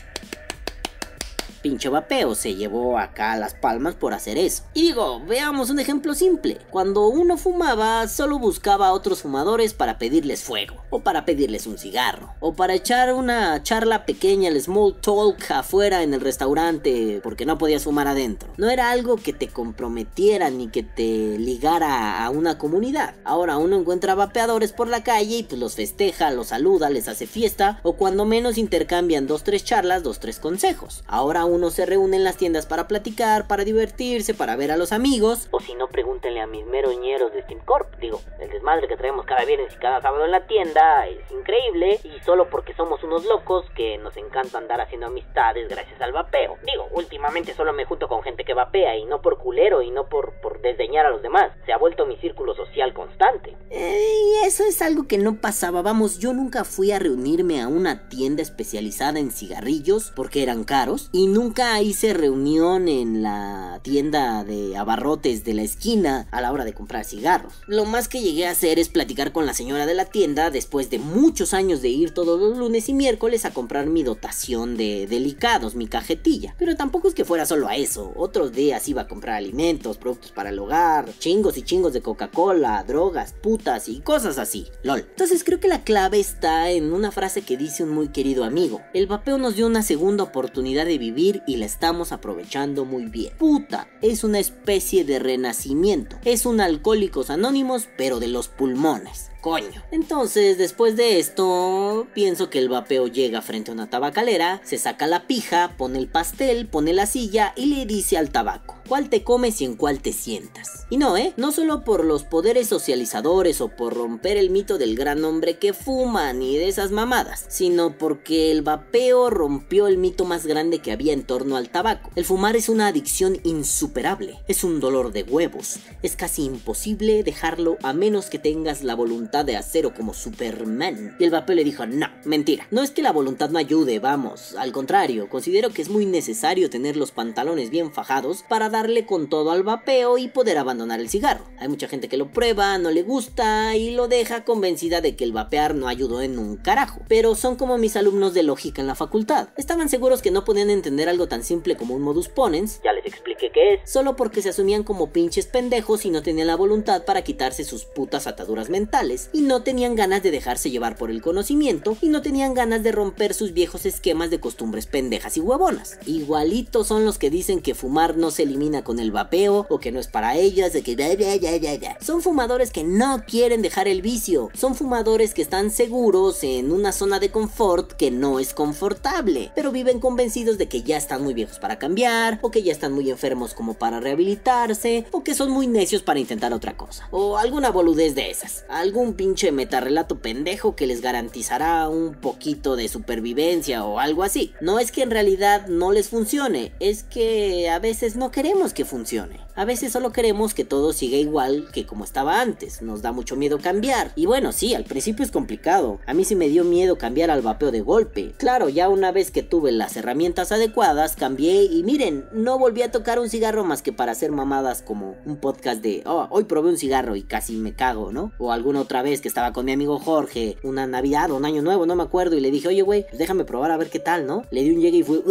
[1.61, 4.63] pinche vapeo se llevó acá las palmas por hacer eso.
[4.73, 6.57] Y digo, veamos un ejemplo simple.
[6.69, 11.77] Cuando uno fumaba, solo buscaba a otros fumadores para pedirles fuego, o para pedirles un
[11.77, 17.45] cigarro, o para echar una charla pequeña, el small talk afuera en el restaurante, porque
[17.45, 18.49] no podías fumar adentro.
[18.57, 23.15] No era algo que te comprometiera ni que te ligara a una comunidad.
[23.23, 27.27] Ahora uno encuentra vapeadores por la calle y pues los festeja, los saluda, les hace
[27.27, 31.03] fiesta, o cuando menos intercambian dos tres charlas, dos tres consejos.
[31.07, 34.91] Ahora uno se reúne en las tiendas para platicar, para divertirse, para ver a los
[34.91, 35.47] amigos.
[35.51, 37.93] O si no, pregúntenle a mis meroñeros de Steam Corp.
[37.99, 41.99] Digo, el desmadre que traemos cada viernes y cada sábado en la tienda es increíble
[42.03, 46.57] y solo porque somos unos locos que nos encanta andar haciendo amistades gracias al vapeo.
[46.65, 50.07] Digo, últimamente solo me junto con gente que vapea y no por culero y no
[50.07, 51.51] por, por desdeñar a los demás.
[51.65, 53.55] Se ha vuelto mi círculo social constante.
[53.69, 55.81] Eh, eso es algo que no pasaba.
[55.81, 61.09] Vamos, yo nunca fui a reunirme a una tienda especializada en cigarrillos porque eran caros
[61.11, 66.65] y nunca hice reunión en la tienda de abarrotes de la esquina a la hora
[66.65, 67.53] de comprar cigarros.
[67.65, 70.91] Lo más que llegué a hacer es platicar con la señora de la tienda después
[70.91, 75.07] de muchos años de ir todos los lunes y miércoles a comprar mi dotación de
[75.07, 76.53] delicados, mi cajetilla.
[76.59, 78.13] Pero tampoco es que fuera solo a eso.
[78.15, 82.83] Otros días iba a comprar alimentos, productos para el hogar, chingos y chingos de Coca-Cola,
[82.87, 84.67] drogas, putas y cosas así.
[84.83, 84.99] LOL.
[85.09, 88.81] Entonces creo que la clave está en una frase que dice un muy querido amigo.
[88.93, 93.33] El vapeo nos dio una segunda oportunidad de vivir y la estamos aprovechando muy bien.
[93.37, 96.17] Puta, es una especie de renacimiento.
[96.25, 99.30] Es un alcohólicos anónimos pero de los pulmones.
[99.41, 99.81] Coño.
[99.89, 105.07] Entonces, después de esto, pienso que el vapeo llega frente a una tabacalera, se saca
[105.07, 109.23] la pija, pone el pastel, pone la silla y le dice al tabaco, ¿cuál te
[109.23, 110.85] comes y en cuál te sientas?
[110.91, 111.33] Y no, ¿eh?
[111.37, 115.73] No solo por los poderes socializadores o por romper el mito del gran hombre que
[115.73, 120.91] fuma ni de esas mamadas, sino porque el vapeo rompió el mito más grande que
[120.91, 122.11] había en torno al tabaco.
[122.15, 127.77] El fumar es una adicción insuperable, es un dolor de huevos, es casi imposible dejarlo
[127.81, 131.15] a menos que tengas la voluntad de acero como Superman.
[131.17, 132.67] Y el vapeo le dijo, no, mentira.
[132.69, 134.55] No es que la voluntad no ayude, vamos.
[134.57, 139.29] Al contrario, considero que es muy necesario tener los pantalones bien fajados para darle con
[139.29, 141.45] todo al vapeo y poder abandonar el cigarro.
[141.59, 145.23] Hay mucha gente que lo prueba, no le gusta y lo deja convencida de que
[145.23, 147.01] el vapear no ayudó en un carajo.
[147.07, 149.49] Pero son como mis alumnos de lógica en la facultad.
[149.55, 152.81] Estaban seguros que no podían entender algo tan simple como un modus ponens.
[152.83, 153.89] Ya les expliqué qué es.
[153.89, 157.85] Solo porque se asumían como pinches pendejos y no tenían la voluntad para quitarse sus
[157.85, 162.21] putas ataduras mentales y no tenían ganas de dejarse llevar por el conocimiento y no
[162.21, 165.99] tenían ganas de romper sus viejos esquemas de costumbres pendejas y huevonas.
[166.05, 169.91] Igualitos son los que dicen que fumar no se elimina con el vapeo o que
[169.91, 171.97] no es para ellas, de que ya, ya, ya, ya, ya.
[172.01, 176.91] Son fumadores que no quieren dejar el vicio, son fumadores que están seguros en una
[176.91, 181.33] zona de confort que no es confortable, pero viven convencidos de que ya están muy
[181.33, 185.51] viejos para cambiar o que ya están muy enfermos como para rehabilitarse o que son
[185.51, 190.75] muy necios para intentar otra cosa o alguna boludez de esas, algún pinche metarrelato pendejo
[190.75, 194.53] que les garantizará un poquito de supervivencia o algo así.
[194.61, 198.85] No es que en realidad no les funcione, es que a veces no queremos que
[198.85, 199.39] funcione.
[199.53, 202.81] A veces solo queremos que todo siga igual que como estaba antes.
[202.81, 204.13] Nos da mucho miedo cambiar.
[204.15, 205.99] Y bueno, sí, al principio es complicado.
[206.07, 208.33] A mí sí me dio miedo cambiar al vapeo de golpe.
[208.37, 212.91] Claro, ya una vez que tuve las herramientas adecuadas, cambié y miren, no volví a
[212.91, 216.69] tocar un cigarro más que para hacer mamadas como un podcast de, oh, hoy probé
[216.69, 218.31] un cigarro y casi me cago, ¿no?
[218.39, 221.61] O alguna otra vez que estaba con mi amigo Jorge, una Navidad o un año
[221.61, 223.99] nuevo, no me acuerdo, y le dije, oye, güey, pues déjame probar a ver qué
[223.99, 224.43] tal, ¿no?
[224.51, 225.21] Le di un llegue y fue,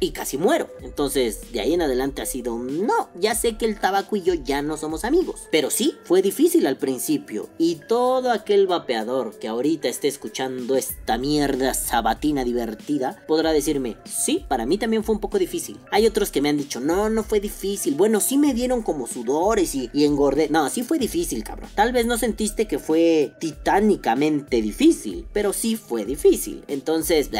[0.00, 0.68] y casi muero.
[0.82, 4.34] Entonces, de ahí en adelante ha sido, no, ya sé que el tabaco y yo
[4.34, 5.48] ya no somos amigos.
[5.50, 7.48] Pero sí, fue difícil al principio.
[7.58, 14.44] Y todo aquel vapeador que ahorita esté escuchando esta mierda sabatina divertida, podrá decirme, sí,
[14.48, 15.78] para mí también fue un poco difícil.
[15.90, 17.94] Hay otros que me han dicho, no, no fue difícil.
[17.94, 20.48] Bueno, sí me dieron como sudores y, y engordé.
[20.48, 21.70] No, sí fue difícil, cabrón.
[21.74, 26.64] Tal vez no sentiste que fue titánicamente difícil, pero sí fue difícil.
[26.68, 27.30] Entonces,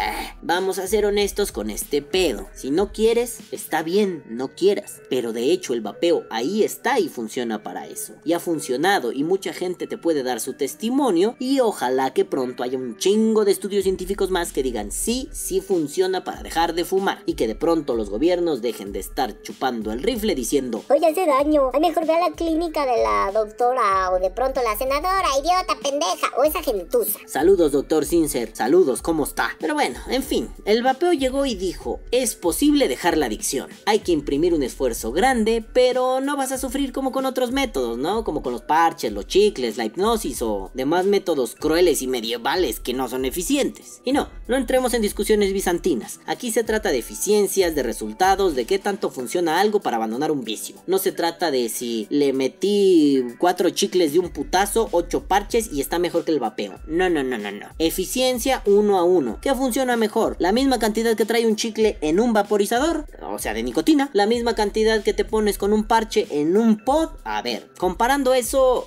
[0.42, 2.48] vamos a ser honestos con este pedo.
[2.54, 5.00] Si no quieres, está bien, no quieras.
[5.10, 8.14] Pero de hecho el vapeo ahí está y funciona para eso.
[8.24, 12.62] Y ha funcionado y mucha gente te puede dar su testimonio y ojalá que pronto
[12.62, 16.84] haya un chingo de estudios científicos más que digan sí, sí funciona para dejar de
[16.84, 21.06] fumar y que de pronto los gobiernos dejen de estar chupando el rifle diciendo Oye,
[21.06, 21.70] hace daño.
[21.80, 26.30] Mejor ve a la clínica de la doctora o de pronto la senadora idiota, pendeja
[26.38, 27.18] o esa gentuza.
[27.26, 28.50] Saludos, doctor Sincer.
[28.54, 29.50] Saludos, ¿cómo está?
[29.60, 33.68] Pero bueno, en fin, el vapeo llegó y dijo, es posible dejar la adicción.
[33.86, 37.98] Hay que imprimir un esfuerzo grande, pero no vas a sufrir como con otros métodos,
[37.98, 38.24] ¿no?
[38.24, 42.94] Como con los parches, los chicles, la hipnosis o demás métodos crueles y medievales que
[42.94, 44.00] no son eficientes.
[44.04, 46.20] Y no, no entremos en discusiones bizantinas.
[46.26, 50.44] Aquí se trata de eficiencias, de resultados, de qué tanto funciona algo para abandonar un
[50.44, 50.76] vicio.
[50.86, 55.80] No se trata de si le metí cuatro chicles de un putazo, ocho parches y
[55.80, 56.80] está mejor que el vapeo.
[56.86, 57.66] No, no, no, no, no.
[57.78, 59.38] Eficiencia uno a uno.
[59.40, 60.36] ¿Qué funciona mejor?
[60.38, 64.10] La misma cantidad que trae un chicle en un vaporizador, o sea, de nicotina.
[64.12, 67.10] La misma cantidad que te pones con un parche en un pod.
[67.24, 68.86] A ver, comparando eso,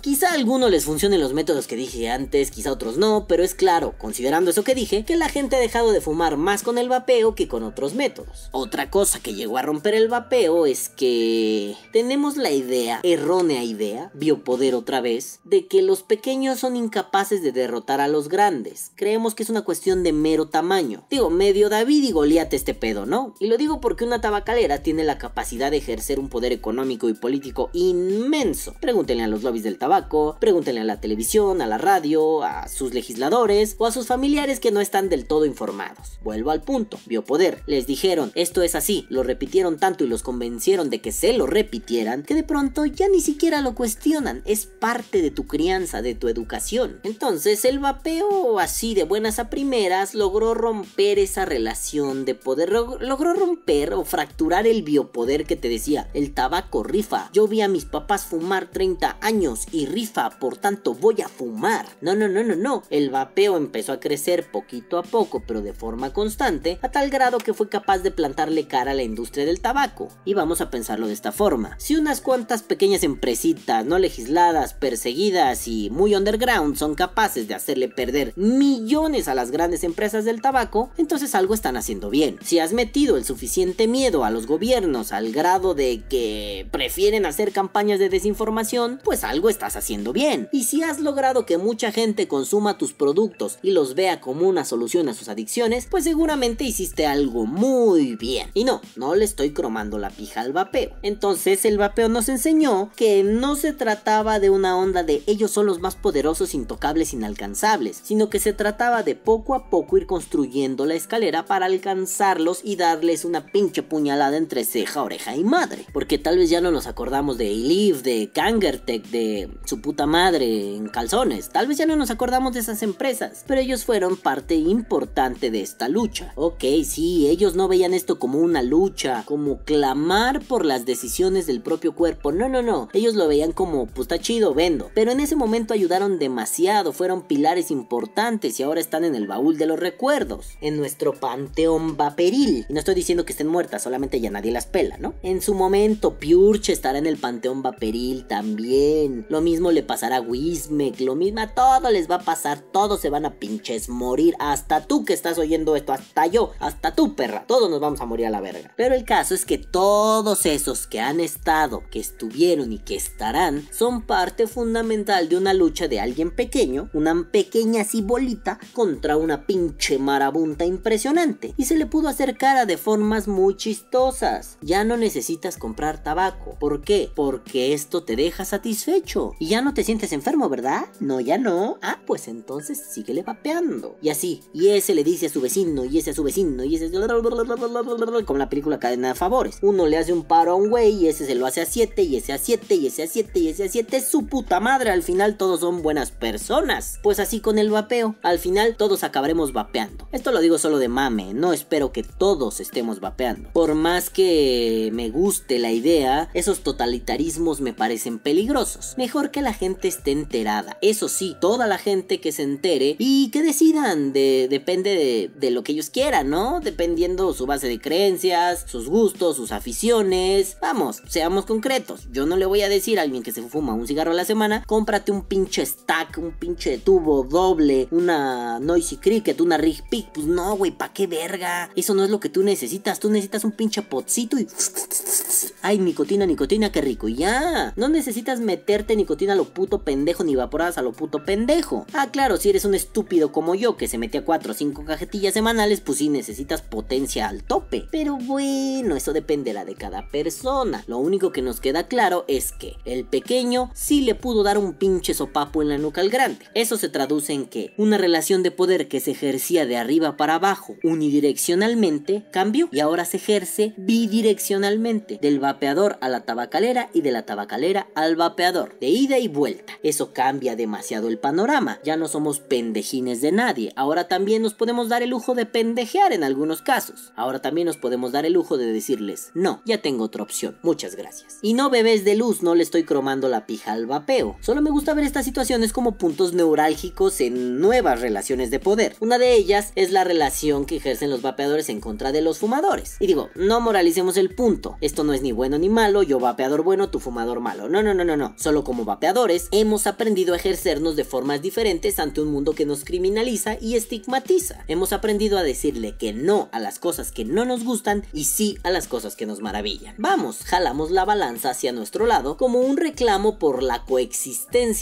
[0.00, 3.54] quizá a algunos les funcionen los métodos que dije antes, quizá otros no, pero es
[3.54, 6.88] claro, considerando eso que dije, que la gente ha dejado de fumar más con el
[6.88, 8.48] vapeo que con otros métodos.
[8.52, 14.10] Otra cosa que llegó a romper el vapeo es que tenemos la idea, errónea idea,
[14.14, 18.92] biopoder otra vez, de que los pequeños son incapaces de derrotar a los grandes.
[18.94, 21.04] Creemos que es una cuestión de mero tamaño.
[21.10, 23.34] Digo, medio David y Goliat este pedo, ¿no?
[23.40, 27.14] Y lo digo porque una tabacalera tiene la capacidad de ejercer un poder económico y
[27.14, 28.74] político inmenso.
[28.80, 32.94] Pregúntenle a los lobbies del tabaco, pregúntenle a la televisión, a la radio, a sus
[32.94, 36.18] legisladores o a sus familiares que no están del todo informados.
[36.22, 37.62] Vuelvo al punto, biopoder.
[37.66, 41.46] Les dijeron, esto es así, lo repitieron tanto y los convencieron de que se lo
[41.46, 46.14] repitieran, que de pronto ya ni siquiera lo cuestionan, es parte de tu crianza, de
[46.14, 47.00] tu educación.
[47.02, 53.34] Entonces el vapeo así de buenas a primeras logró romper esa relación de poder, logró
[53.34, 57.30] romper o fracturar el biopoder que te decía, el tabaco rifa.
[57.32, 61.86] Yo vi a mis papás fumar 30 años y rifa, por tanto voy a fumar.
[62.00, 62.82] No, no, no, no, no.
[62.90, 67.38] El vapeo empezó a crecer poquito a poco, pero de forma constante, a tal grado
[67.38, 70.08] que fue capaz de plantarle cara a la industria del tabaco.
[70.24, 71.76] Y vamos a pensarlo de esta forma.
[71.78, 77.88] Si unas cuantas pequeñas empresitas no legisladas, perseguidas y muy underground son capaces de hacerle
[77.88, 82.38] perder millones a las grandes empresas del tabaco, entonces algo están haciendo bien.
[82.44, 87.50] Si has metido el suficiente miedo a los gobiernos al grado de que prefieren hacer
[87.50, 90.48] campañas de desinformación, pues algo estás haciendo bien.
[90.52, 94.64] Y si has logrado que mucha gente consuma tus productos y los vea como una
[94.64, 98.50] solución a sus adicciones, pues seguramente hiciste algo muy bien.
[98.54, 100.92] Y no, no le estoy cromando la pija al vapeo.
[101.02, 105.64] Entonces el vapeo nos enseñó que no se trataba de una onda de ellos son
[105.64, 110.84] los más poderosos, intocables, inalcanzables, sino que se trataba de poco a poco ir construyendo
[110.84, 115.86] la escalera para alcanzarlos y darles una pinche puñalada entre ceja, oreja y madre.
[115.94, 120.76] Porque tal vez ya no nos acordamos de Elif, de Kangertech, de su puta madre
[120.76, 121.48] en calzones.
[121.48, 125.62] Tal vez ya no nos acordamos de esas empresas, pero ellos fueron parte importante de
[125.62, 126.32] esta lucha.
[126.36, 131.60] Ok, sí, ellos no veían esto como una lucha, como clamar por las decisiones del
[131.62, 132.32] propio cuerpo.
[132.32, 132.88] No, no, no.
[132.92, 134.81] Ellos lo veían como, pues está chido, vendo.
[134.94, 139.58] Pero en ese momento ayudaron demasiado, fueron pilares importantes y ahora están en el baúl
[139.58, 142.66] de los recuerdos, en nuestro panteón vaporil.
[142.68, 145.14] Y no estoy diciendo que estén muertas, solamente ya nadie las pela, ¿no?
[145.22, 149.26] En su momento, Purche estará en el panteón vaporil también.
[149.28, 153.00] Lo mismo le pasará a Wismec, lo mismo a todo les va a pasar, todos
[153.00, 157.14] se van a pinches morir, hasta tú que estás oyendo esto, hasta yo, hasta tú
[157.14, 158.72] perra, todos nos vamos a morir a la verga.
[158.76, 163.68] Pero el caso es que todos esos que han estado, que estuvieron y que estarán,
[163.72, 169.98] son parte fundamental de una lucha de alguien pequeño, una pequeña cibolita, contra una pinche
[169.98, 171.54] marabunta impresionante.
[171.56, 174.58] Y se le pudo hacer cara de formas muy chistosas.
[174.62, 176.56] Ya no necesitas comprar tabaco.
[176.58, 177.10] ¿Por qué?
[177.14, 179.32] Porque esto te deja satisfecho.
[179.38, 180.86] Y ya no te sientes enfermo, ¿verdad?
[181.00, 181.78] No, ya no.
[181.82, 183.96] Ah, pues entonces síguele vapeando.
[184.00, 184.42] Y así.
[184.52, 186.90] Y ese le dice a su vecino, y ese a su vecino, y ese...
[186.90, 189.58] Como la película Cadena de Favores.
[189.62, 192.02] Uno le hace un paro a un güey, y ese se lo hace a 7,
[192.02, 194.00] y ese a 7, y ese a 7, y ese a 7.
[194.00, 196.98] Su puta madre, al final todos son buenas personas.
[197.02, 198.16] Pues así con el vapeo.
[198.22, 200.08] Al final todos acabaremos vapeando.
[200.12, 203.50] Esto lo digo solo de mame, no espero que todos estemos vapeando.
[203.52, 208.94] Por más que me guste la idea, esos totalitarismos me parecen peligrosos.
[208.96, 210.78] Mejor que la gente esté enterada.
[210.80, 215.50] Eso sí, toda la gente que se entere y que decidan, de, depende de, de
[215.50, 216.60] lo que ellos quieran, ¿no?
[216.60, 220.56] Dependiendo su base de creencias, sus gustos, sus aficiones.
[220.60, 222.08] Vamos, seamos concretos.
[222.12, 224.24] Yo no le voy a decir a alguien que se fuma un cigarro a la
[224.24, 230.12] semana, cómprate un pinche stack, un pinche tubo doble, una noisy cricket, una rig pick.
[230.12, 231.70] Pues no, güey, ¿pa' qué verga?
[231.76, 232.98] Eso no es lo que tú necesitas.
[232.98, 234.46] Tú necesitas un pinche potcito y...
[235.62, 237.08] Ay, nicotina, nicotina, qué rico.
[237.08, 237.72] Ya.
[237.76, 241.86] No necesitas meterte nicotina a lo puto pendejo ni evaporadas a lo puto pendejo.
[241.92, 244.84] Ah, claro, si eres un estúpido como yo que se mete a 4 o 5
[244.84, 247.86] cajetillas semanales, pues sí necesitas potencia al tope.
[247.92, 250.82] Pero bueno, eso dependerá de cada persona.
[250.86, 254.56] Lo único que nos queda claro es que el pequeño sí le puso pudo dar
[254.56, 256.46] un pinche sopapo en la nuca al grande.
[256.54, 260.36] Eso se traduce en que una relación de poder que se ejercía de arriba para
[260.36, 267.12] abajo unidireccionalmente cambió y ahora se ejerce bidireccionalmente, del vapeador a la tabacalera y de
[267.12, 269.74] la tabacalera al vapeador, de ida y vuelta.
[269.82, 274.88] Eso cambia demasiado el panorama, ya no somos pendejines de nadie, ahora también nos podemos
[274.88, 278.56] dar el lujo de pendejear en algunos casos, ahora también nos podemos dar el lujo
[278.56, 281.38] de decirles, no, ya tengo otra opción, muchas gracias.
[281.42, 284.70] Y no bebés de luz, no le estoy cromando la pija al vapeo, solo me
[284.70, 288.96] gusta ver estas situaciones como puntos neurálgicos en nuevas relaciones de poder.
[289.00, 292.96] Una de ellas es la relación que ejercen los vapeadores en contra de los fumadores.
[293.00, 296.62] Y digo, no moralicemos el punto, esto no es ni bueno ni malo, yo vapeador
[296.62, 300.36] bueno, tu fumador malo, no, no, no, no, no, solo como vapeadores hemos aprendido a
[300.36, 304.64] ejercernos de formas diferentes ante un mundo que nos criminaliza y estigmatiza.
[304.68, 308.58] Hemos aprendido a decirle que no a las cosas que no nos gustan y sí
[308.62, 309.94] a las cosas que nos maravillan.
[309.98, 314.11] Vamos, jalamos la balanza hacia nuestro lado como un reclamo por la coexistencia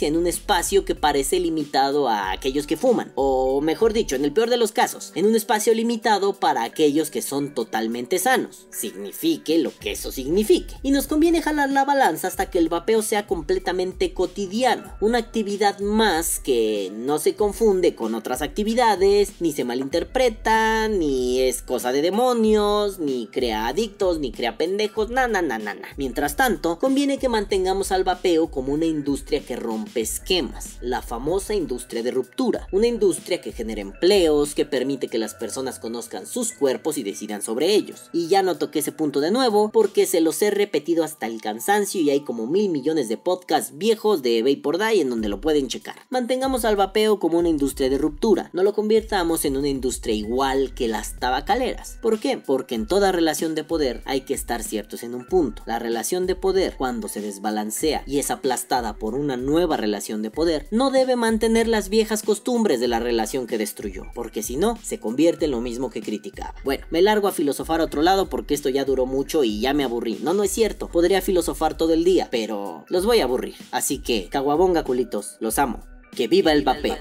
[0.01, 4.33] en un espacio que parece limitado a aquellos que fuman, o mejor dicho, en el
[4.33, 9.57] peor de los casos, en un espacio limitado para aquellos que son totalmente sanos, signifique
[9.57, 10.75] lo que eso signifique.
[10.83, 15.79] Y nos conviene jalar la balanza hasta que el vapeo sea completamente cotidiano, una actividad
[15.79, 22.01] más que no se confunde con otras actividades, ni se malinterpreta, ni es cosa de
[22.01, 25.87] demonios, ni crea adictos, ni crea pendejos, na na na na na.
[25.97, 31.53] Mientras tanto, conviene que mantengamos al vapeo como una industria que rompe esquemas, la famosa
[31.53, 36.51] industria de ruptura, una industria que genera empleos, que permite que las personas conozcan sus
[36.51, 38.09] cuerpos y decidan sobre ellos.
[38.11, 41.39] Y ya no toqué ese punto de nuevo porque se los he repetido hasta el
[41.41, 45.39] cansancio y hay como mil millones de podcasts viejos de Vapor Die en donde lo
[45.39, 45.95] pueden checar.
[46.09, 50.73] Mantengamos al vapeo como una industria de ruptura, no lo convirtamos en una industria igual
[50.73, 51.97] que las tabacaleras.
[52.01, 52.37] ¿Por qué?
[52.37, 55.63] Porque en toda relación de poder hay que estar ciertos en un punto.
[55.65, 60.31] La relación de poder, cuando se desbalancea y es aplastada por una nueva relación de
[60.31, 64.77] poder, no debe mantener las viejas costumbres de la relación que destruyó, porque si no,
[64.77, 66.55] se convierte en lo mismo que criticaba.
[66.63, 69.73] Bueno, me largo a filosofar a otro lado porque esto ya duró mucho y ya
[69.73, 70.19] me aburrí.
[70.23, 73.55] No, no es cierto, podría filosofar todo el día, pero los voy a aburrir.
[73.71, 75.81] Así que, caguabonga culitos, los amo.
[76.15, 76.95] Que viva el vapeo.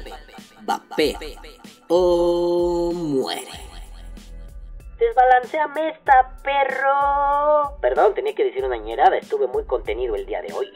[0.62, 1.18] Vapea.
[1.86, 3.46] O muere.
[4.98, 7.78] Desbalanceame esta, perro.
[7.80, 10.68] Perdón, tenía que decir una ñerada, estuve muy contenido el día de hoy.